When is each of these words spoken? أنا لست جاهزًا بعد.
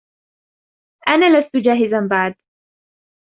أنا 1.07 1.39
لست 1.39 1.55
جاهزًا 1.57 2.07
بعد. 2.09 2.35